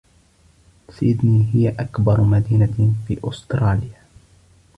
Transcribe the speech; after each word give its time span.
سيدني 0.89 1.49
هي 1.53 1.69
أكبر 1.69 2.21
مدينة 2.21 2.95
في 3.07 3.17
استراليا. 3.23 4.01